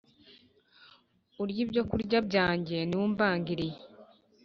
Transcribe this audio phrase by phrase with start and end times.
[1.41, 3.77] Urya ibyokurya byanjye ni we umbangiriye